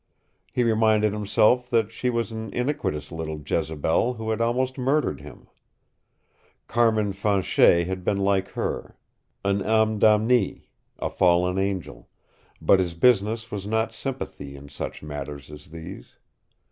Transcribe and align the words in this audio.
He 0.51 0.63
reminded 0.63 1.13
himself 1.13 1.69
that 1.69 1.91
she 1.91 2.09
was 2.09 2.31
an 2.31 2.51
iniquitous 2.53 3.11
little 3.11 3.39
Jezebel 3.45 4.15
who 4.15 4.31
had 4.31 4.41
almost 4.41 4.79
murdered 4.79 5.21
him. 5.21 5.47
Carmin 6.67 7.13
Fanchet 7.13 7.85
had 7.85 8.03
been 8.03 8.17
like 8.17 8.47
her, 8.57 8.95
an 9.45 9.61
AME 9.63 9.99
DAMNEE 9.99 10.65
a 10.97 11.09
fallen 11.11 11.59
angel 11.59 12.09
but 12.59 12.79
his 12.79 12.95
business 12.95 13.51
was 13.51 13.67
not 13.67 13.93
sympathy 13.93 14.55
in 14.55 14.69
such 14.69 15.03
matters 15.03 15.51
as 15.51 15.69
these. 15.69 16.15